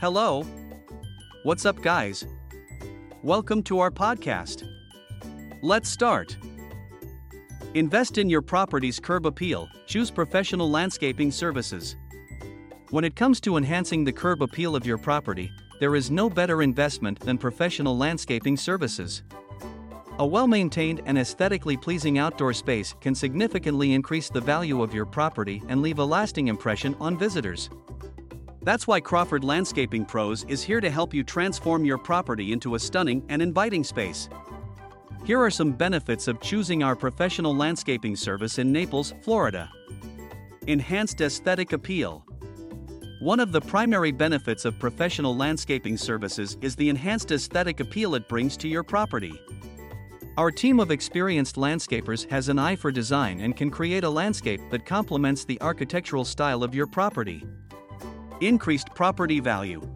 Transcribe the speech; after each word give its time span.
Hello. 0.00 0.44
What's 1.42 1.66
up, 1.66 1.82
guys? 1.82 2.24
Welcome 3.22 3.62
to 3.64 3.80
our 3.80 3.90
podcast. 3.90 4.66
Let's 5.60 5.90
start. 5.90 6.38
Invest 7.74 8.16
in 8.16 8.30
your 8.30 8.40
property's 8.40 8.98
curb 8.98 9.26
appeal, 9.26 9.68
choose 9.86 10.10
professional 10.10 10.70
landscaping 10.70 11.30
services. 11.30 11.96
When 12.88 13.04
it 13.04 13.14
comes 13.14 13.42
to 13.42 13.58
enhancing 13.58 14.02
the 14.02 14.12
curb 14.12 14.42
appeal 14.42 14.74
of 14.74 14.86
your 14.86 14.96
property, 14.96 15.52
there 15.80 15.94
is 15.94 16.10
no 16.10 16.30
better 16.30 16.62
investment 16.62 17.20
than 17.20 17.36
professional 17.36 17.94
landscaping 17.94 18.56
services. 18.56 19.22
A 20.18 20.26
well 20.26 20.46
maintained 20.46 21.02
and 21.04 21.18
aesthetically 21.18 21.76
pleasing 21.76 22.16
outdoor 22.16 22.54
space 22.54 22.94
can 23.02 23.14
significantly 23.14 23.92
increase 23.92 24.30
the 24.30 24.40
value 24.40 24.82
of 24.82 24.94
your 24.94 25.04
property 25.04 25.62
and 25.68 25.82
leave 25.82 25.98
a 25.98 26.04
lasting 26.04 26.48
impression 26.48 26.96
on 27.00 27.18
visitors. 27.18 27.68
That's 28.62 28.86
why 28.86 29.00
Crawford 29.00 29.42
Landscaping 29.42 30.04
Pros 30.04 30.44
is 30.44 30.62
here 30.62 30.82
to 30.82 30.90
help 30.90 31.14
you 31.14 31.24
transform 31.24 31.84
your 31.84 31.96
property 31.96 32.52
into 32.52 32.74
a 32.74 32.78
stunning 32.78 33.24
and 33.30 33.40
inviting 33.40 33.82
space. 33.82 34.28
Here 35.24 35.40
are 35.40 35.50
some 35.50 35.72
benefits 35.72 36.28
of 36.28 36.40
choosing 36.40 36.82
our 36.82 36.94
professional 36.94 37.56
landscaping 37.56 38.16
service 38.16 38.58
in 38.58 38.70
Naples, 38.70 39.14
Florida. 39.22 39.70
Enhanced 40.66 41.22
aesthetic 41.22 41.72
appeal. 41.72 42.24
One 43.20 43.40
of 43.40 43.52
the 43.52 43.60
primary 43.62 44.12
benefits 44.12 44.66
of 44.66 44.78
professional 44.78 45.34
landscaping 45.34 45.96
services 45.96 46.58
is 46.60 46.76
the 46.76 46.88
enhanced 46.90 47.32
aesthetic 47.32 47.80
appeal 47.80 48.14
it 48.14 48.28
brings 48.28 48.56
to 48.58 48.68
your 48.68 48.82
property. 48.82 49.40
Our 50.36 50.50
team 50.50 50.80
of 50.80 50.90
experienced 50.90 51.56
landscapers 51.56 52.28
has 52.30 52.48
an 52.48 52.58
eye 52.58 52.76
for 52.76 52.90
design 52.90 53.40
and 53.40 53.56
can 53.56 53.70
create 53.70 54.04
a 54.04 54.10
landscape 54.10 54.60
that 54.70 54.86
complements 54.86 55.44
the 55.44 55.60
architectural 55.60 56.24
style 56.24 56.62
of 56.62 56.74
your 56.74 56.86
property. 56.86 57.44
Increased 58.40 58.94
property 58.94 59.38
value. 59.38 59.86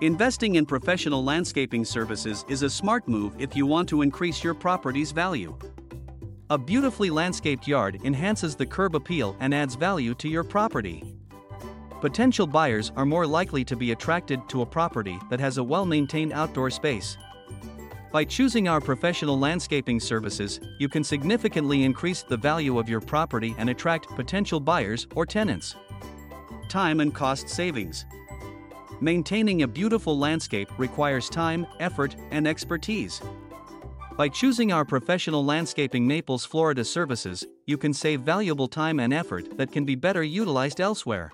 Investing 0.00 0.54
in 0.54 0.64
professional 0.64 1.22
landscaping 1.22 1.84
services 1.84 2.42
is 2.48 2.62
a 2.62 2.70
smart 2.70 3.06
move 3.06 3.34
if 3.38 3.54
you 3.54 3.66
want 3.66 3.86
to 3.90 4.00
increase 4.00 4.42
your 4.42 4.54
property's 4.54 5.12
value. 5.12 5.54
A 6.48 6.56
beautifully 6.56 7.10
landscaped 7.10 7.68
yard 7.68 8.00
enhances 8.02 8.56
the 8.56 8.64
curb 8.64 8.94
appeal 8.94 9.36
and 9.40 9.52
adds 9.52 9.74
value 9.74 10.14
to 10.14 10.26
your 10.26 10.42
property. 10.42 11.04
Potential 12.00 12.46
buyers 12.46 12.92
are 12.96 13.04
more 13.04 13.26
likely 13.26 13.62
to 13.66 13.76
be 13.76 13.92
attracted 13.92 14.48
to 14.48 14.62
a 14.62 14.66
property 14.66 15.18
that 15.28 15.38
has 15.38 15.58
a 15.58 15.62
well 15.62 15.84
maintained 15.84 16.32
outdoor 16.32 16.70
space. 16.70 17.18
By 18.10 18.24
choosing 18.24 18.68
our 18.68 18.80
professional 18.80 19.38
landscaping 19.38 20.00
services, 20.00 20.60
you 20.78 20.88
can 20.88 21.04
significantly 21.04 21.84
increase 21.84 22.22
the 22.22 22.38
value 22.38 22.78
of 22.78 22.88
your 22.88 23.02
property 23.02 23.54
and 23.58 23.68
attract 23.68 24.08
potential 24.16 24.60
buyers 24.60 25.06
or 25.14 25.26
tenants. 25.26 25.76
Time 26.70 27.00
and 27.00 27.12
cost 27.12 27.48
savings. 27.48 28.06
Maintaining 29.00 29.62
a 29.62 29.66
beautiful 29.66 30.16
landscape 30.16 30.70
requires 30.78 31.28
time, 31.28 31.66
effort, 31.80 32.14
and 32.30 32.46
expertise. 32.46 33.20
By 34.16 34.28
choosing 34.28 34.70
our 34.70 34.84
professional 34.84 35.44
landscaping 35.44 36.06
Naples, 36.06 36.44
Florida 36.44 36.84
services, 36.84 37.44
you 37.66 37.76
can 37.76 37.92
save 37.92 38.20
valuable 38.20 38.68
time 38.68 39.00
and 39.00 39.12
effort 39.12 39.58
that 39.58 39.72
can 39.72 39.84
be 39.84 39.96
better 39.96 40.22
utilized 40.22 40.80
elsewhere. 40.80 41.32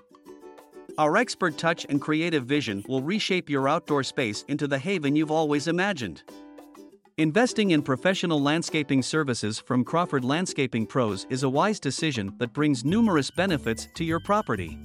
Our 0.97 1.17
expert 1.17 1.55
touch 1.55 1.85
and 1.87 2.01
creative 2.01 2.45
vision 2.47 2.83
will 2.87 3.03
reshape 3.03 3.47
your 3.47 3.69
outdoor 3.69 4.01
space 4.01 4.43
into 4.47 4.67
the 4.67 4.79
haven 4.79 5.15
you've 5.15 5.29
always 5.29 5.67
imagined. 5.67 6.23
Investing 7.17 7.71
in 7.71 7.83
professional 7.83 8.41
landscaping 8.41 9.03
services 9.03 9.59
from 9.59 9.83
Crawford 9.83 10.25
Landscaping 10.25 10.87
Pros 10.87 11.27
is 11.29 11.43
a 11.43 11.49
wise 11.49 11.79
decision 11.79 12.33
that 12.39 12.53
brings 12.53 12.83
numerous 12.83 13.29
benefits 13.29 13.87
to 13.93 14.03
your 14.03 14.19
property. 14.19 14.79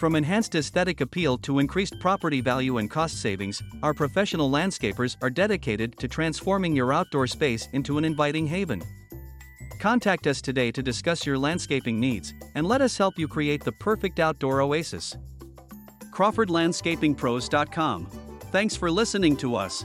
From 0.00 0.16
enhanced 0.16 0.54
aesthetic 0.54 1.02
appeal 1.02 1.36
to 1.36 1.58
increased 1.58 2.00
property 2.00 2.40
value 2.40 2.78
and 2.78 2.90
cost 2.90 3.20
savings, 3.20 3.62
our 3.82 3.92
professional 3.92 4.50
landscapers 4.50 5.18
are 5.20 5.28
dedicated 5.28 5.98
to 5.98 6.08
transforming 6.08 6.74
your 6.74 6.90
outdoor 6.94 7.26
space 7.26 7.68
into 7.74 7.98
an 7.98 8.06
inviting 8.06 8.46
haven. 8.46 8.82
Contact 9.78 10.26
us 10.26 10.40
today 10.40 10.72
to 10.72 10.82
discuss 10.82 11.26
your 11.26 11.36
landscaping 11.36 12.00
needs 12.00 12.32
and 12.54 12.66
let 12.66 12.80
us 12.80 12.96
help 12.96 13.18
you 13.18 13.28
create 13.28 13.62
the 13.62 13.72
perfect 13.72 14.20
outdoor 14.20 14.62
oasis. 14.62 15.18
CrawfordLandscapingPros.com. 16.14 18.06
Thanks 18.52 18.76
for 18.76 18.90
listening 18.90 19.36
to 19.36 19.54
us. 19.54 19.84